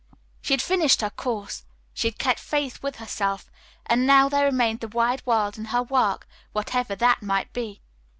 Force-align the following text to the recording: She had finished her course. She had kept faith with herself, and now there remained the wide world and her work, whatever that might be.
She 0.41 0.55
had 0.55 0.63
finished 0.63 1.01
her 1.01 1.11
course. 1.11 1.63
She 1.93 2.07
had 2.07 2.17
kept 2.17 2.39
faith 2.39 2.81
with 2.81 2.95
herself, 2.95 3.51
and 3.85 4.07
now 4.07 4.29
there 4.29 4.45
remained 4.45 4.79
the 4.79 4.87
wide 4.87 5.23
world 5.27 5.59
and 5.59 5.67
her 5.67 5.83
work, 5.83 6.27
whatever 6.53 6.95
that 6.95 7.21
might 7.21 7.53
be. 7.53 7.81